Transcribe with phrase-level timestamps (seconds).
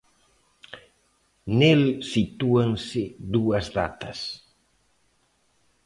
[1.59, 1.81] Nel
[2.13, 3.03] sitúanse
[3.33, 4.19] dúas datas.